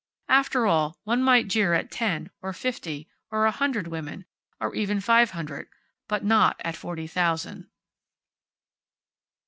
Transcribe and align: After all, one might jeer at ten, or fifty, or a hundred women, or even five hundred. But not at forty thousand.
After 0.29 0.65
all, 0.65 0.97
one 1.03 1.21
might 1.21 1.47
jeer 1.47 1.75
at 1.75 1.91
ten, 1.91 2.31
or 2.41 2.53
fifty, 2.53 3.07
or 3.29 3.45
a 3.45 3.51
hundred 3.51 3.85
women, 3.87 4.25
or 4.59 4.73
even 4.73 4.99
five 4.99 5.29
hundred. 5.29 5.67
But 6.07 6.23
not 6.23 6.59
at 6.65 6.75
forty 6.75 7.05
thousand. 7.05 7.69